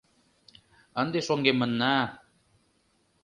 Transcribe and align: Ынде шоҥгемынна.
Ынде 1.01 1.19
шоҥгемынна. 1.27 1.95